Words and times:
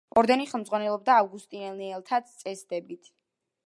ორდენი 0.19 0.47
ხელმძღვანელობდა 0.53 1.19
ავგუსტინელთა 1.25 2.23
წესდებით. 2.35 3.17